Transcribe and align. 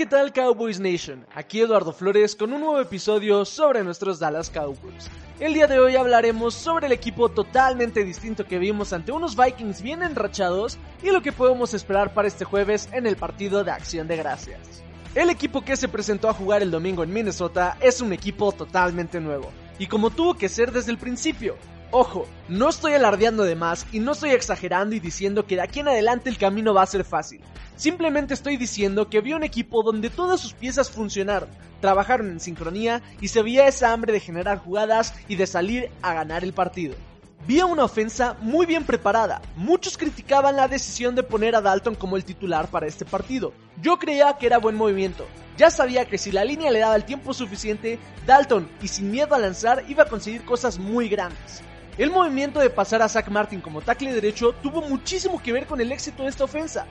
¿qué 0.00 0.06
tal 0.06 0.32
Cowboys 0.32 0.80
Nation? 0.80 1.26
Aquí 1.34 1.60
Eduardo 1.60 1.92
Flores 1.92 2.34
con 2.34 2.54
un 2.54 2.60
nuevo 2.60 2.80
episodio 2.80 3.44
sobre 3.44 3.84
nuestros 3.84 4.18
Dallas 4.18 4.48
Cowboys. 4.48 5.10
El 5.38 5.52
día 5.52 5.66
de 5.66 5.78
hoy 5.78 5.94
hablaremos 5.94 6.54
sobre 6.54 6.86
el 6.86 6.92
equipo 6.92 7.28
totalmente 7.28 8.02
distinto 8.02 8.46
que 8.46 8.58
vimos 8.58 8.94
ante 8.94 9.12
unos 9.12 9.36
Vikings 9.36 9.82
bien 9.82 10.02
enrachados 10.02 10.78
y 11.02 11.10
lo 11.10 11.20
que 11.20 11.32
podemos 11.32 11.74
esperar 11.74 12.14
para 12.14 12.28
este 12.28 12.46
jueves 12.46 12.88
en 12.92 13.06
el 13.06 13.16
partido 13.16 13.62
de 13.62 13.72
acción 13.72 14.08
de 14.08 14.16
gracias. 14.16 14.82
El 15.14 15.28
equipo 15.28 15.60
que 15.60 15.76
se 15.76 15.86
presentó 15.86 16.30
a 16.30 16.34
jugar 16.34 16.62
el 16.62 16.70
domingo 16.70 17.02
en 17.02 17.12
Minnesota 17.12 17.76
es 17.78 18.00
un 18.00 18.14
equipo 18.14 18.52
totalmente 18.52 19.20
nuevo, 19.20 19.50
y 19.78 19.86
como 19.86 20.08
tuvo 20.08 20.32
que 20.32 20.48
ser 20.48 20.72
desde 20.72 20.92
el 20.92 20.98
principio, 20.98 21.56
Ojo, 21.92 22.28
no 22.48 22.68
estoy 22.68 22.92
alardeando 22.92 23.42
de 23.42 23.56
más 23.56 23.84
y 23.90 23.98
no 23.98 24.12
estoy 24.12 24.30
exagerando 24.30 24.94
y 24.94 25.00
diciendo 25.00 25.44
que 25.46 25.56
de 25.56 25.62
aquí 25.62 25.80
en 25.80 25.88
adelante 25.88 26.30
el 26.30 26.38
camino 26.38 26.72
va 26.72 26.82
a 26.82 26.86
ser 26.86 27.04
fácil. 27.04 27.40
Simplemente 27.74 28.32
estoy 28.32 28.56
diciendo 28.56 29.08
que 29.08 29.20
vi 29.20 29.32
un 29.32 29.42
equipo 29.42 29.82
donde 29.82 30.08
todas 30.08 30.38
sus 30.38 30.52
piezas 30.52 30.88
funcionaron, 30.88 31.48
trabajaron 31.80 32.30
en 32.30 32.38
sincronía 32.38 33.02
y 33.20 33.26
se 33.26 33.42
veía 33.42 33.66
esa 33.66 33.92
hambre 33.92 34.12
de 34.12 34.20
generar 34.20 34.58
jugadas 34.58 35.14
y 35.26 35.34
de 35.34 35.48
salir 35.48 35.90
a 36.00 36.14
ganar 36.14 36.44
el 36.44 36.52
partido. 36.52 36.94
Vi 37.48 37.60
una 37.60 37.84
ofensa 37.84 38.36
muy 38.40 38.66
bien 38.66 38.84
preparada. 38.84 39.42
Muchos 39.56 39.98
criticaban 39.98 40.54
la 40.54 40.68
decisión 40.68 41.16
de 41.16 41.24
poner 41.24 41.56
a 41.56 41.60
Dalton 41.60 41.96
como 41.96 42.16
el 42.16 42.24
titular 42.24 42.68
para 42.68 42.86
este 42.86 43.04
partido. 43.04 43.52
Yo 43.82 43.98
creía 43.98 44.36
que 44.38 44.46
era 44.46 44.58
buen 44.58 44.76
movimiento. 44.76 45.26
Ya 45.56 45.70
sabía 45.72 46.04
que 46.04 46.18
si 46.18 46.30
la 46.30 46.44
línea 46.44 46.70
le 46.70 46.78
daba 46.78 46.94
el 46.94 47.04
tiempo 47.04 47.34
suficiente, 47.34 47.98
Dalton, 48.26 48.68
y 48.80 48.86
sin 48.86 49.10
miedo 49.10 49.34
a 49.34 49.40
lanzar, 49.40 49.82
iba 49.88 50.04
a 50.04 50.08
conseguir 50.08 50.44
cosas 50.44 50.78
muy 50.78 51.08
grandes. 51.08 51.62
El 51.98 52.10
movimiento 52.10 52.60
de 52.60 52.70
pasar 52.70 53.02
a 53.02 53.08
Zach 53.08 53.28
Martin 53.28 53.60
como 53.60 53.82
tackle 53.82 54.12
derecho 54.12 54.52
tuvo 54.62 54.80
muchísimo 54.82 55.42
que 55.42 55.52
ver 55.52 55.66
con 55.66 55.80
el 55.80 55.92
éxito 55.92 56.22
de 56.22 56.30
esta 56.30 56.44
ofensa. 56.44 56.86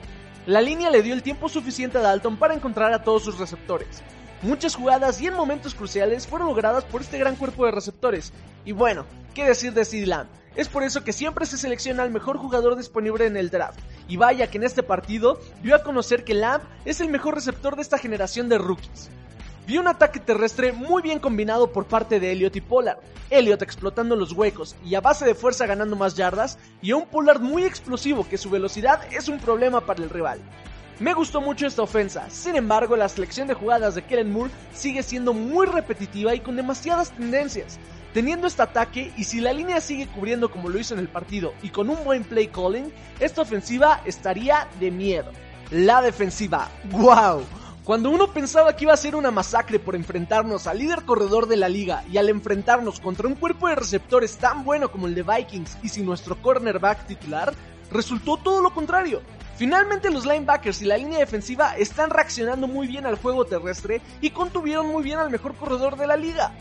La 0.46 0.60
línea 0.60 0.90
le 0.90 1.02
dio 1.02 1.14
el 1.14 1.22
tiempo 1.22 1.48
suficiente 1.48 1.98
a 1.98 2.02
Dalton 2.02 2.36
para 2.36 2.54
encontrar 2.54 2.92
a 2.92 3.02
todos 3.02 3.24
sus 3.24 3.38
receptores. 3.38 4.02
Muchas 4.42 4.74
jugadas 4.74 5.20
y 5.20 5.26
en 5.26 5.34
momentos 5.34 5.74
cruciales 5.74 6.26
fueron 6.26 6.48
logradas 6.48 6.84
por 6.84 7.00
este 7.00 7.18
gran 7.18 7.36
cuerpo 7.36 7.66
de 7.66 7.72
receptores. 7.72 8.32
Y 8.64 8.72
bueno, 8.72 9.04
¿qué 9.34 9.44
decir 9.44 9.72
de 9.72 9.84
Sid 9.84 10.06
Lamb? 10.06 10.28
Es 10.56 10.68
por 10.68 10.82
eso 10.82 11.04
que 11.04 11.12
siempre 11.12 11.46
se 11.46 11.58
selecciona 11.58 12.02
al 12.02 12.10
mejor 12.10 12.38
jugador 12.38 12.76
disponible 12.76 13.26
en 13.26 13.36
el 13.36 13.50
draft. 13.50 13.80
Y 14.08 14.16
vaya 14.16 14.50
que 14.50 14.58
en 14.58 14.64
este 14.64 14.82
partido 14.82 15.40
dio 15.62 15.74
a 15.74 15.82
conocer 15.82 16.24
que 16.24 16.34
Lamb 16.34 16.62
es 16.84 17.00
el 17.00 17.08
mejor 17.08 17.34
receptor 17.34 17.76
de 17.76 17.82
esta 17.82 17.98
generación 17.98 18.48
de 18.48 18.58
rookies. 18.58 19.10
Vi 19.70 19.78
un 19.78 19.86
ataque 19.86 20.18
terrestre 20.18 20.72
muy 20.72 21.00
bien 21.00 21.20
combinado 21.20 21.70
por 21.70 21.86
parte 21.86 22.18
de 22.18 22.32
Elliot 22.32 22.56
y 22.56 22.60
Pollard. 22.60 22.98
Elliot 23.30 23.62
explotando 23.62 24.16
los 24.16 24.32
huecos 24.32 24.74
y 24.84 24.96
a 24.96 25.00
base 25.00 25.24
de 25.24 25.36
fuerza 25.36 25.64
ganando 25.64 25.94
más 25.94 26.16
yardas, 26.16 26.58
y 26.82 26.90
a 26.90 26.96
un 26.96 27.06
Pollard 27.06 27.38
muy 27.38 27.62
explosivo 27.62 28.28
que 28.28 28.36
su 28.36 28.50
velocidad 28.50 29.00
es 29.12 29.28
un 29.28 29.38
problema 29.38 29.82
para 29.82 30.02
el 30.02 30.10
rival. 30.10 30.40
Me 30.98 31.14
gustó 31.14 31.40
mucho 31.40 31.68
esta 31.68 31.82
ofensa, 31.82 32.28
sin 32.30 32.56
embargo 32.56 32.96
la 32.96 33.08
selección 33.08 33.46
de 33.46 33.54
jugadas 33.54 33.94
de 33.94 34.02
Kellen 34.02 34.32
Moore 34.32 34.50
sigue 34.74 35.04
siendo 35.04 35.34
muy 35.34 35.68
repetitiva 35.68 36.34
y 36.34 36.40
con 36.40 36.56
demasiadas 36.56 37.12
tendencias. 37.12 37.78
Teniendo 38.12 38.48
este 38.48 38.62
ataque 38.62 39.12
y 39.16 39.22
si 39.22 39.40
la 39.40 39.52
línea 39.52 39.80
sigue 39.80 40.08
cubriendo 40.08 40.50
como 40.50 40.68
lo 40.68 40.80
hizo 40.80 40.94
en 40.94 41.00
el 41.00 41.08
partido 41.08 41.54
y 41.62 41.68
con 41.68 41.90
un 41.90 42.02
buen 42.02 42.24
play 42.24 42.48
calling, 42.48 42.92
esta 43.20 43.42
ofensiva 43.42 44.00
estaría 44.04 44.66
de 44.80 44.90
miedo. 44.90 45.30
La 45.70 46.02
defensiva, 46.02 46.68
wow, 46.90 47.44
cuando 47.84 48.10
uno 48.10 48.32
pensaba 48.32 48.76
que 48.76 48.84
iba 48.84 48.92
a 48.92 48.98
ser 48.98 49.16
una 49.16 49.30
masacre 49.30 49.78
por 49.78 49.96
enfrentarnos 49.96 50.66
al 50.66 50.78
líder 50.78 51.04
corredor 51.06 51.48
de 51.48 51.56
la 51.56 51.68
liga 51.68 52.04
y 52.12 52.18
al 52.18 52.28
enfrentarnos 52.28 53.00
contra 53.00 53.26
un 53.26 53.34
cuerpo 53.34 53.68
de 53.68 53.74
receptores 53.74 54.36
tan 54.36 54.64
bueno 54.64 54.90
como 54.90 55.06
el 55.06 55.14
de 55.14 55.22
Vikings 55.22 55.78
y 55.82 55.88
sin 55.88 56.04
nuestro 56.04 56.40
cornerback 56.42 57.06
titular, 57.06 57.54
resultó 57.90 58.36
todo 58.36 58.60
lo 58.60 58.74
contrario. 58.74 59.22
Finalmente 59.56 60.10
los 60.10 60.26
linebackers 60.26 60.82
y 60.82 60.84
la 60.84 60.98
línea 60.98 61.18
defensiva 61.18 61.74
están 61.76 62.10
reaccionando 62.10 62.66
muy 62.66 62.86
bien 62.86 63.06
al 63.06 63.16
juego 63.16 63.46
terrestre 63.46 64.02
y 64.20 64.30
contuvieron 64.30 64.86
muy 64.88 65.02
bien 65.02 65.18
al 65.18 65.30
mejor 65.30 65.54
corredor 65.54 65.96
de 65.96 66.06
la 66.06 66.16
liga. 66.16 66.52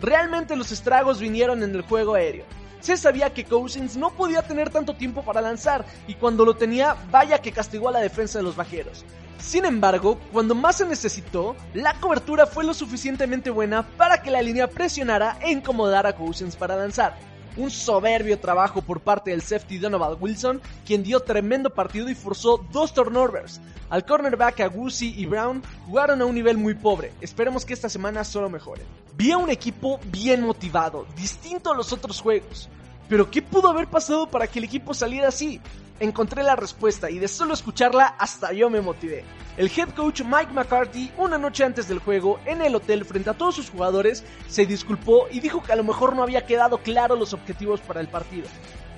Realmente 0.00 0.54
los 0.54 0.70
estragos 0.70 1.20
vinieron 1.20 1.64
en 1.64 1.74
el 1.74 1.82
juego 1.82 2.14
aéreo. 2.14 2.44
Se 2.78 2.96
sabía 2.96 3.34
que 3.34 3.44
Cousins 3.44 3.96
no 3.96 4.10
podía 4.10 4.42
tener 4.42 4.70
tanto 4.70 4.94
tiempo 4.94 5.24
para 5.24 5.40
lanzar 5.40 5.84
y 6.06 6.14
cuando 6.14 6.44
lo 6.44 6.54
tenía, 6.54 6.96
vaya 7.10 7.42
que 7.42 7.50
castigó 7.50 7.88
a 7.88 7.92
la 7.92 8.00
defensa 8.00 8.38
de 8.38 8.44
los 8.44 8.54
vaqueros. 8.54 9.04
Sin 9.38 9.64
embargo, 9.64 10.18
cuando 10.32 10.54
más 10.54 10.76
se 10.76 10.86
necesitó, 10.86 11.56
la 11.72 11.94
cobertura 11.94 12.46
fue 12.46 12.64
lo 12.64 12.74
suficientemente 12.74 13.50
buena 13.50 13.86
para 13.96 14.20
que 14.20 14.30
la 14.30 14.42
línea 14.42 14.68
presionara 14.68 15.38
e 15.40 15.52
incomodara 15.52 16.10
a 16.10 16.16
Cousins 16.16 16.56
para 16.56 16.76
lanzar. 16.76 17.16
Un 17.56 17.70
soberbio 17.70 18.38
trabajo 18.38 18.82
por 18.82 19.00
parte 19.00 19.30
del 19.30 19.42
safety 19.42 19.78
Donovan 19.78 20.16
Wilson, 20.20 20.60
quien 20.84 21.02
dio 21.02 21.20
tremendo 21.20 21.70
partido 21.70 22.08
y 22.08 22.14
forzó 22.14 22.58
dos 22.72 22.92
turnovers. 22.92 23.60
Al 23.90 24.04
cornerback 24.04 24.60
Agusi 24.60 25.14
y 25.16 25.26
Brown 25.26 25.62
jugaron 25.86 26.20
a 26.20 26.26
un 26.26 26.34
nivel 26.34 26.58
muy 26.58 26.74
pobre. 26.74 27.12
Esperemos 27.20 27.64
que 27.64 27.74
esta 27.74 27.88
semana 27.88 28.24
solo 28.24 28.50
mejore. 28.50 28.82
Vi 29.16 29.32
a 29.32 29.38
un 29.38 29.50
equipo 29.50 29.98
bien 30.06 30.42
motivado, 30.42 31.06
distinto 31.16 31.72
a 31.72 31.76
los 31.76 31.92
otros 31.92 32.20
juegos. 32.20 32.68
Pero 33.08 33.30
¿qué 33.30 33.40
pudo 33.40 33.68
haber 33.68 33.88
pasado 33.88 34.28
para 34.28 34.46
que 34.46 34.58
el 34.58 34.66
equipo 34.66 34.92
saliera 34.92 35.28
así? 35.28 35.60
Encontré 35.98 36.42
la 36.42 36.56
respuesta 36.56 37.10
y 37.10 37.18
de 37.18 37.26
solo 37.26 37.54
escucharla 37.54 38.06
hasta 38.18 38.52
yo 38.52 38.70
me 38.70 38.80
motivé. 38.80 39.24
El 39.56 39.70
head 39.74 39.88
coach 39.90 40.22
Mike 40.22 40.52
McCarthy, 40.52 41.10
una 41.16 41.38
noche 41.38 41.64
antes 41.64 41.88
del 41.88 41.98
juego, 41.98 42.38
en 42.44 42.60
el 42.60 42.74
hotel 42.76 43.04
frente 43.04 43.30
a 43.30 43.34
todos 43.34 43.56
sus 43.56 43.70
jugadores, 43.70 44.24
se 44.46 44.66
disculpó 44.66 45.26
y 45.30 45.40
dijo 45.40 45.62
que 45.62 45.72
a 45.72 45.76
lo 45.76 45.84
mejor 45.84 46.14
no 46.14 46.22
había 46.22 46.46
quedado 46.46 46.78
claro 46.78 47.16
los 47.16 47.32
objetivos 47.32 47.80
para 47.80 48.00
el 48.00 48.08
partido. 48.08 48.46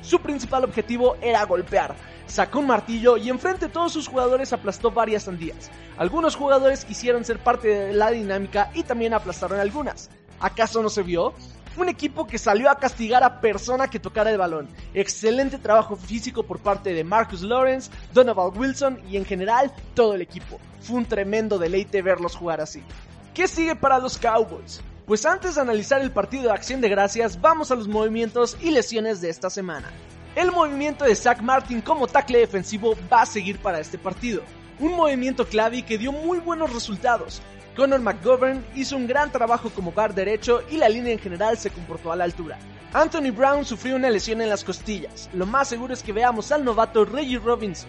Su 0.02 0.20
principal 0.20 0.64
objetivo 0.64 1.16
era 1.22 1.44
golpear. 1.44 1.94
Sacó 2.26 2.58
un 2.58 2.66
martillo 2.66 3.16
y 3.16 3.30
enfrente 3.30 3.66
de 3.66 3.72
todos 3.72 3.92
sus 3.92 4.08
jugadores 4.08 4.52
aplastó 4.52 4.90
varias 4.90 5.24
sandías. 5.24 5.70
Algunos 5.96 6.36
jugadores 6.36 6.84
quisieron 6.84 7.24
ser 7.24 7.38
parte 7.38 7.68
de 7.68 7.92
la 7.92 8.10
dinámica 8.10 8.70
y 8.74 8.82
también 8.82 9.14
aplastaron 9.14 9.60
algunas. 9.60 10.10
¿Acaso 10.40 10.82
no 10.82 10.88
se 10.88 11.02
vio? 11.02 11.34
Un 11.76 11.88
equipo 11.88 12.26
que 12.26 12.38
salió 12.38 12.70
a 12.70 12.78
castigar 12.78 13.22
a 13.22 13.40
persona 13.40 13.88
que 13.88 14.00
tocara 14.00 14.30
el 14.30 14.38
balón. 14.38 14.68
Excelente 14.94 15.58
trabajo 15.58 15.96
físico 15.96 16.42
por 16.42 16.58
parte 16.60 16.92
de 16.92 17.04
Marcus 17.04 17.42
Lawrence, 17.42 17.90
Donovan 18.12 18.56
Wilson 18.56 19.00
y 19.08 19.16
en 19.16 19.24
general 19.24 19.72
todo 19.94 20.14
el 20.14 20.22
equipo. 20.22 20.58
Fue 20.80 20.96
un 20.96 21.06
tremendo 21.06 21.58
deleite 21.58 22.02
verlos 22.02 22.36
jugar 22.36 22.60
así. 22.60 22.82
¿Qué 23.34 23.46
sigue 23.46 23.76
para 23.76 23.98
los 23.98 24.18
Cowboys? 24.18 24.80
Pues 25.06 25.26
antes 25.26 25.56
de 25.56 25.60
analizar 25.60 26.00
el 26.00 26.12
partido 26.12 26.44
de 26.44 26.52
acción 26.52 26.80
de 26.80 26.88
gracias, 26.88 27.40
vamos 27.40 27.70
a 27.70 27.74
los 27.74 27.88
movimientos 27.88 28.56
y 28.60 28.70
lesiones 28.70 29.20
de 29.20 29.30
esta 29.30 29.50
semana. 29.50 29.90
El 30.36 30.52
movimiento 30.52 31.04
de 31.04 31.16
Zach 31.16 31.40
Martin 31.40 31.80
como 31.80 32.06
tackle 32.06 32.38
defensivo 32.38 32.96
va 33.12 33.22
a 33.22 33.26
seguir 33.26 33.58
para 33.58 33.80
este 33.80 33.98
partido. 33.98 34.42
Un 34.78 34.94
movimiento 34.94 35.44
clave 35.46 35.82
que 35.82 35.98
dio 35.98 36.12
muy 36.12 36.38
buenos 36.38 36.72
resultados, 36.72 37.42
Conor 37.76 38.00
McGovern 38.00 38.64
hizo 38.74 38.96
un 38.96 39.06
gran 39.06 39.30
trabajo 39.30 39.70
como 39.70 39.92
guard 39.92 40.14
derecho 40.14 40.62
y 40.70 40.76
la 40.76 40.88
línea 40.88 41.12
en 41.12 41.18
general 41.18 41.56
se 41.56 41.70
comportó 41.70 42.10
a 42.12 42.16
la 42.16 42.24
altura. 42.24 42.58
Anthony 42.92 43.30
Brown 43.30 43.64
sufrió 43.64 43.94
una 43.94 44.10
lesión 44.10 44.40
en 44.40 44.48
las 44.48 44.64
costillas. 44.64 45.30
Lo 45.32 45.46
más 45.46 45.68
seguro 45.68 45.94
es 45.94 46.02
que 46.02 46.12
veamos 46.12 46.50
al 46.50 46.64
novato 46.64 47.04
Reggie 47.04 47.38
Robinson, 47.38 47.88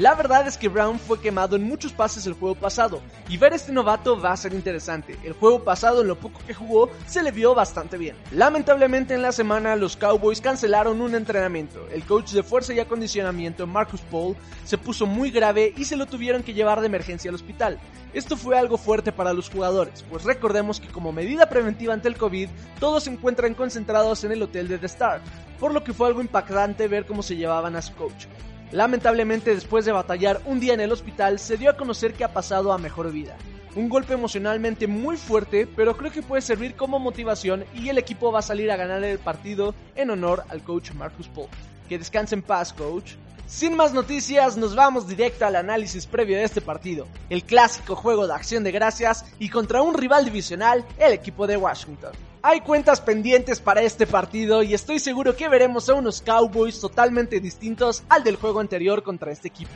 la 0.00 0.14
verdad 0.14 0.48
es 0.48 0.56
que 0.56 0.70
Brown 0.70 0.98
fue 0.98 1.20
quemado 1.20 1.56
en 1.56 1.62
muchos 1.62 1.92
pases 1.92 2.24
el 2.24 2.32
juego 2.32 2.54
pasado, 2.54 3.02
y 3.28 3.36
ver 3.36 3.52
este 3.52 3.70
novato 3.70 4.18
va 4.18 4.32
a 4.32 4.36
ser 4.38 4.54
interesante. 4.54 5.18
El 5.22 5.34
juego 5.34 5.62
pasado, 5.62 6.00
en 6.00 6.08
lo 6.08 6.18
poco 6.18 6.40
que 6.46 6.54
jugó, 6.54 6.88
se 7.06 7.22
le 7.22 7.30
vio 7.30 7.54
bastante 7.54 7.98
bien. 7.98 8.16
Lamentablemente 8.32 9.12
en 9.12 9.20
la 9.20 9.30
semana 9.30 9.76
los 9.76 9.98
Cowboys 9.98 10.40
cancelaron 10.40 11.02
un 11.02 11.14
entrenamiento. 11.14 11.86
El 11.92 12.04
coach 12.04 12.32
de 12.32 12.42
fuerza 12.42 12.72
y 12.72 12.80
acondicionamiento, 12.80 13.66
Marcus 13.66 14.00
Paul, 14.00 14.36
se 14.64 14.78
puso 14.78 15.04
muy 15.04 15.30
grave 15.30 15.74
y 15.76 15.84
se 15.84 15.96
lo 15.96 16.06
tuvieron 16.06 16.42
que 16.42 16.54
llevar 16.54 16.80
de 16.80 16.86
emergencia 16.86 17.28
al 17.28 17.34
hospital. 17.34 17.78
Esto 18.14 18.38
fue 18.38 18.58
algo 18.58 18.78
fuerte 18.78 19.12
para 19.12 19.34
los 19.34 19.50
jugadores, 19.50 20.02
pues 20.08 20.24
recordemos 20.24 20.80
que 20.80 20.88
como 20.88 21.12
medida 21.12 21.50
preventiva 21.50 21.92
ante 21.92 22.08
el 22.08 22.16
COVID, 22.16 22.48
todos 22.78 23.04
se 23.04 23.10
encuentran 23.10 23.52
concentrados 23.52 24.24
en 24.24 24.32
el 24.32 24.42
hotel 24.42 24.66
de 24.66 24.78
The 24.78 24.86
Star, 24.86 25.20
por 25.60 25.74
lo 25.74 25.84
que 25.84 25.92
fue 25.92 26.08
algo 26.08 26.22
impactante 26.22 26.88
ver 26.88 27.04
cómo 27.04 27.22
se 27.22 27.36
llevaban 27.36 27.76
a 27.76 27.82
su 27.82 27.94
coach. 27.94 28.24
Lamentablemente 28.72 29.52
después 29.52 29.84
de 29.84 29.92
batallar 29.92 30.40
un 30.44 30.60
día 30.60 30.74
en 30.74 30.80
el 30.80 30.92
hospital 30.92 31.40
se 31.40 31.56
dio 31.56 31.70
a 31.70 31.76
conocer 31.76 32.14
que 32.14 32.22
ha 32.22 32.32
pasado 32.32 32.72
a 32.72 32.78
mejor 32.78 33.10
vida. 33.10 33.36
Un 33.74 33.88
golpe 33.88 34.14
emocionalmente 34.14 34.86
muy 34.86 35.16
fuerte, 35.16 35.66
pero 35.66 35.96
creo 35.96 36.12
que 36.12 36.22
puede 36.22 36.42
servir 36.42 36.76
como 36.76 36.98
motivación 36.98 37.64
y 37.74 37.88
el 37.88 37.98
equipo 37.98 38.30
va 38.30 38.40
a 38.40 38.42
salir 38.42 38.70
a 38.70 38.76
ganar 38.76 39.02
el 39.02 39.18
partido 39.18 39.74
en 39.96 40.10
honor 40.10 40.44
al 40.48 40.62
coach 40.62 40.92
Marcus 40.92 41.28
Paul. 41.28 41.48
Que 41.88 41.98
descanse 41.98 42.36
en 42.36 42.42
paz, 42.42 42.72
coach. 42.72 43.14
Sin 43.46 43.76
más 43.76 43.92
noticias, 43.92 44.56
nos 44.56 44.76
vamos 44.76 45.08
directo 45.08 45.44
al 45.44 45.56
análisis 45.56 46.06
previo 46.06 46.36
de 46.36 46.44
este 46.44 46.60
partido, 46.60 47.08
el 47.28 47.42
clásico 47.42 47.96
juego 47.96 48.28
de 48.28 48.34
acción 48.34 48.62
de 48.62 48.70
gracias 48.70 49.24
y 49.40 49.48
contra 49.48 49.82
un 49.82 49.94
rival 49.94 50.24
divisional, 50.24 50.84
el 50.98 51.12
equipo 51.12 51.48
de 51.48 51.56
Washington. 51.56 52.12
Hay 52.42 52.62
cuentas 52.62 53.02
pendientes 53.02 53.60
para 53.60 53.82
este 53.82 54.06
partido 54.06 54.62
y 54.62 54.72
estoy 54.72 54.98
seguro 54.98 55.36
que 55.36 55.50
veremos 55.50 55.90
a 55.90 55.94
unos 55.94 56.22
Cowboys 56.22 56.80
totalmente 56.80 57.38
distintos 57.38 58.02
al 58.08 58.24
del 58.24 58.36
juego 58.36 58.60
anterior 58.60 59.02
contra 59.02 59.30
este 59.30 59.48
equipo. 59.48 59.74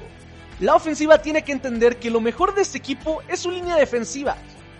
La 0.61 0.75
ofensiva 0.75 1.19
tiene 1.19 1.44
que 1.44 1.52
entender 1.52 1.99
que 1.99 2.08
lo 2.08 2.22
mejor 2.22 2.55
de 2.55 2.62
este 2.62 2.78
equipo 2.78 3.20
es 3.28 3.40
su 3.40 3.50
línea 3.50 3.76
defensiva. 3.76 4.38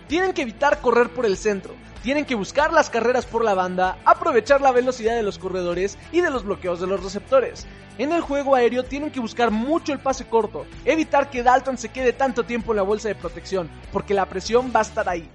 Tienen 0.09 0.33
que 0.33 0.41
evitar 0.41 0.81
correr 0.81 1.11
por 1.11 1.27
el 1.27 1.37
centro. 1.37 1.75
Tienen 2.03 2.25
que 2.25 2.35
buscar 2.35 2.73
las 2.73 2.89
carreras 2.89 3.27
por 3.27 3.45
la 3.45 3.53
banda, 3.53 3.99
aprovechar 4.07 4.63
la 4.63 4.73
velocidad 4.73 5.15
de 5.15 5.23
los 5.23 5.39
corredores 5.39 5.99
y 6.11 6.23
de 6.23 6.31
los 6.31 6.43
bloqueos 6.43 6.81
de 6.81 6.87
los 6.87 7.05
receptores. 7.05 7.67
En 7.99 8.13
el 8.13 8.23
juego 8.23 8.55
aéreo 8.55 8.85
tienen 8.85 9.11
que 9.11 9.21
buscar 9.21 9.51
mucho 9.51 9.93
el 9.93 9.99
pase 9.99 10.25
corto, 10.27 10.65
evitar 10.87 11.29
que 11.29 11.43
Dalton 11.43 11.77
se 11.77 11.91
quede 11.91 12.15
tanto 12.15 12.45
tiempo 12.45 12.73
en 12.73 12.77
la 12.77 12.83
bolsa 12.83 13.09
de 13.09 13.15
protección, 13.15 13.69
porque 13.93 14.15
la 14.15 14.25
presión 14.25 14.73
va 14.75 14.81
a 14.81 14.85
estar 14.85 15.07
ahí. 15.07 15.29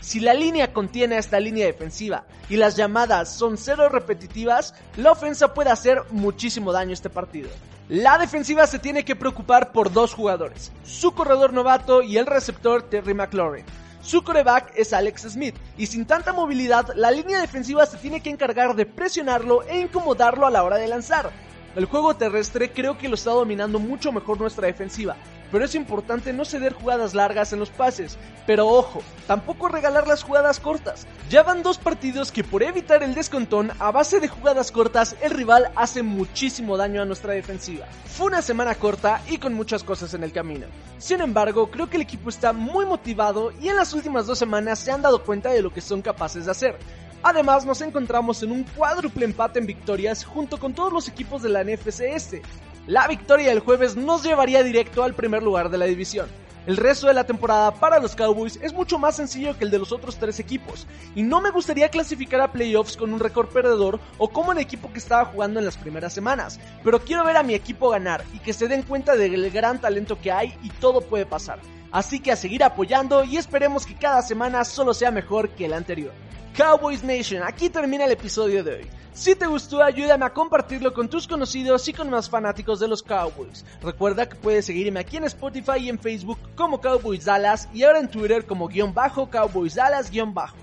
Si 0.00 0.20
la 0.20 0.34
línea 0.34 0.72
contiene 0.72 1.16
a 1.16 1.18
esta 1.18 1.40
línea 1.40 1.66
defensiva 1.66 2.24
y 2.48 2.56
las 2.56 2.76
llamadas 2.76 3.32
son 3.32 3.58
cero 3.58 3.88
repetitivas, 3.88 4.74
la 4.96 5.12
ofensa 5.12 5.54
puede 5.54 5.70
hacer 5.70 6.02
muchísimo 6.10 6.72
daño 6.72 6.92
este 6.92 7.10
partido. 7.10 7.48
La 7.88 8.18
defensiva 8.18 8.66
se 8.66 8.78
tiene 8.78 9.04
que 9.04 9.16
preocupar 9.16 9.72
por 9.72 9.92
dos 9.92 10.12
jugadores, 10.12 10.72
su 10.84 11.12
corredor 11.12 11.52
novato 11.52 12.02
y 12.02 12.18
el 12.18 12.26
receptor 12.26 12.82
Terry 12.82 13.14
McLaurin. 13.14 13.64
Su 14.00 14.22
coreback 14.22 14.72
es 14.76 14.92
Alex 14.92 15.22
Smith, 15.22 15.56
y 15.76 15.86
sin 15.86 16.06
tanta 16.06 16.32
movilidad, 16.32 16.94
la 16.94 17.10
línea 17.10 17.40
defensiva 17.40 17.86
se 17.86 17.96
tiene 17.96 18.20
que 18.20 18.30
encargar 18.30 18.76
de 18.76 18.86
presionarlo 18.86 19.64
e 19.64 19.80
incomodarlo 19.80 20.46
a 20.46 20.50
la 20.50 20.62
hora 20.62 20.76
de 20.76 20.86
lanzar. 20.86 21.30
El 21.74 21.86
juego 21.86 22.14
terrestre 22.14 22.70
creo 22.70 22.96
que 22.96 23.08
lo 23.08 23.16
está 23.16 23.32
dominando 23.32 23.78
mucho 23.78 24.12
mejor 24.12 24.40
nuestra 24.40 24.66
defensiva, 24.66 25.16
pero 25.50 25.64
es 25.64 25.74
importante 25.74 26.32
no 26.32 26.44
ceder 26.44 26.72
jugadas 26.72 27.14
largas 27.14 27.52
en 27.52 27.58
los 27.58 27.70
pases. 27.70 28.18
Pero 28.46 28.68
ojo, 28.68 29.02
tampoco 29.26 29.68
regalar 29.68 30.06
las 30.06 30.22
jugadas 30.22 30.60
cortas. 30.60 31.06
Ya 31.30 31.42
van 31.42 31.62
dos 31.62 31.78
partidos 31.78 32.32
que 32.32 32.44
por 32.44 32.62
evitar 32.62 33.02
el 33.02 33.14
descontón 33.14 33.72
a 33.78 33.90
base 33.90 34.20
de 34.20 34.28
jugadas 34.28 34.70
cortas 34.70 35.16
el 35.20 35.30
rival 35.30 35.70
hace 35.74 36.02
muchísimo 36.02 36.76
daño 36.76 37.02
a 37.02 37.04
nuestra 37.04 37.32
defensiva. 37.32 37.86
Fue 38.04 38.26
una 38.26 38.42
semana 38.42 38.74
corta 38.74 39.20
y 39.28 39.38
con 39.38 39.54
muchas 39.54 39.82
cosas 39.82 40.14
en 40.14 40.22
el 40.22 40.32
camino. 40.32 40.66
Sin 40.98 41.20
embargo, 41.20 41.70
creo 41.70 41.88
que 41.88 41.96
el 41.96 42.02
equipo 42.02 42.28
está 42.28 42.52
muy 42.52 42.84
motivado 42.86 43.52
y 43.60 43.68
en 43.68 43.76
las 43.76 43.92
últimas 43.92 44.26
dos 44.26 44.38
semanas 44.38 44.78
se 44.78 44.92
han 44.92 45.02
dado 45.02 45.22
cuenta 45.24 45.50
de 45.50 45.62
lo 45.62 45.72
que 45.72 45.80
son 45.80 46.02
capaces 46.02 46.44
de 46.44 46.50
hacer. 46.50 46.78
Además, 47.22 47.66
nos 47.66 47.80
encontramos 47.80 48.42
en 48.42 48.52
un 48.52 48.62
cuádruple 48.62 49.24
empate 49.24 49.58
en 49.58 49.66
victorias 49.66 50.24
junto 50.24 50.58
con 50.58 50.74
todos 50.74 50.92
los 50.92 51.08
equipos 51.08 51.42
de 51.42 51.48
la 51.48 51.64
NFC 51.64 52.02
Este. 52.02 52.42
La 52.86 53.08
victoria 53.08 53.48
del 53.48 53.58
jueves 53.58 53.96
nos 53.96 54.22
llevaría 54.22 54.62
directo 54.62 55.02
al 55.02 55.12
primer 55.12 55.42
lugar 55.42 55.70
de 55.70 55.78
la 55.78 55.86
división. 55.86 56.28
El 56.68 56.76
resto 56.76 57.08
de 57.08 57.14
la 57.14 57.24
temporada 57.24 57.74
para 57.74 57.98
los 57.98 58.14
Cowboys 58.14 58.60
es 58.62 58.72
mucho 58.72 58.96
más 58.96 59.16
sencillo 59.16 59.58
que 59.58 59.64
el 59.64 59.72
de 59.72 59.80
los 59.80 59.90
otros 59.90 60.18
tres 60.18 60.38
equipos, 60.38 60.86
y 61.16 61.24
no 61.24 61.40
me 61.40 61.50
gustaría 61.50 61.88
clasificar 61.88 62.40
a 62.40 62.52
playoffs 62.52 62.96
con 62.96 63.12
un 63.12 63.18
récord 63.18 63.48
perdedor 63.48 63.98
o 64.18 64.28
como 64.28 64.52
el 64.52 64.58
equipo 64.58 64.92
que 64.92 65.00
estaba 65.00 65.24
jugando 65.24 65.58
en 65.58 65.64
las 65.66 65.76
primeras 65.76 66.12
semanas, 66.12 66.60
pero 66.84 67.00
quiero 67.00 67.24
ver 67.24 67.36
a 67.36 67.42
mi 67.42 67.54
equipo 67.54 67.90
ganar 67.90 68.22
y 68.32 68.38
que 68.38 68.52
se 68.52 68.68
den 68.68 68.84
cuenta 68.84 69.16
del 69.16 69.50
gran 69.50 69.80
talento 69.80 70.20
que 70.20 70.30
hay 70.30 70.56
y 70.62 70.70
todo 70.70 71.00
puede 71.00 71.26
pasar. 71.26 71.58
Así 71.90 72.20
que 72.20 72.30
a 72.30 72.36
seguir 72.36 72.62
apoyando 72.62 73.24
y 73.24 73.36
esperemos 73.36 73.84
que 73.84 73.96
cada 73.96 74.22
semana 74.22 74.64
solo 74.64 74.94
sea 74.94 75.10
mejor 75.10 75.48
que 75.50 75.66
la 75.66 75.76
anterior. 75.76 76.12
Cowboys 76.56 77.04
Nation, 77.04 77.42
aquí 77.42 77.68
termina 77.68 78.06
el 78.06 78.12
episodio 78.12 78.64
de 78.64 78.76
hoy. 78.76 78.86
Si 79.12 79.34
te 79.34 79.46
gustó, 79.46 79.82
ayúdame 79.82 80.24
a 80.24 80.32
compartirlo 80.32 80.94
con 80.94 81.06
tus 81.06 81.28
conocidos 81.28 81.86
y 81.86 81.92
con 81.92 82.08
más 82.08 82.30
fanáticos 82.30 82.80
de 82.80 82.88
los 82.88 83.02
Cowboys. 83.02 83.62
Recuerda 83.82 84.26
que 84.26 84.36
puedes 84.36 84.64
seguirme 84.64 85.00
aquí 85.00 85.18
en 85.18 85.24
Spotify 85.24 85.80
y 85.80 85.90
en 85.90 85.98
Facebook 85.98 86.38
como 86.54 86.80
Cowboys 86.80 87.26
Dallas 87.26 87.68
y 87.74 87.82
ahora 87.82 88.00
en 88.00 88.08
Twitter 88.08 88.46
como 88.46 88.68
guion 88.68 88.94
bajo 88.94 89.28
Cowboys 89.28 89.74
Dallas 89.74 90.10
guion 90.10 90.32
bajo. 90.32 90.56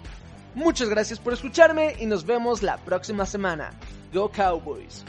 Muchas 0.56 0.90
gracias 0.90 1.20
por 1.20 1.34
escucharme 1.34 1.96
y 2.00 2.08
nos 2.08 2.26
vemos 2.26 2.64
la 2.64 2.78
próxima 2.78 3.28
semana. 3.28 3.70
Go 4.12 4.32
Cowboys. 4.32 5.06